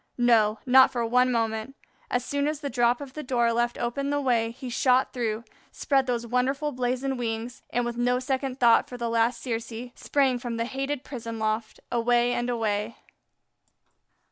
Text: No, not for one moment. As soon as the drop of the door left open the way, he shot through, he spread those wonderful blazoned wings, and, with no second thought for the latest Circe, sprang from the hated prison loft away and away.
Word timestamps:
No, 0.17 0.57
not 0.65 0.89
for 0.91 1.05
one 1.05 1.31
moment. 1.31 1.75
As 2.09 2.25
soon 2.25 2.47
as 2.47 2.59
the 2.61 2.71
drop 2.71 3.01
of 3.01 3.13
the 3.13 3.21
door 3.21 3.53
left 3.53 3.77
open 3.77 4.09
the 4.09 4.19
way, 4.19 4.49
he 4.49 4.67
shot 4.67 5.13
through, 5.13 5.41
he 5.43 5.53
spread 5.73 6.07
those 6.07 6.25
wonderful 6.25 6.71
blazoned 6.71 7.19
wings, 7.19 7.61
and, 7.69 7.85
with 7.85 7.97
no 7.97 8.17
second 8.17 8.59
thought 8.59 8.89
for 8.89 8.97
the 8.97 9.11
latest 9.11 9.43
Circe, 9.43 9.91
sprang 9.93 10.39
from 10.39 10.57
the 10.57 10.65
hated 10.65 11.03
prison 11.03 11.37
loft 11.37 11.79
away 11.91 12.33
and 12.33 12.49
away. 12.49 12.95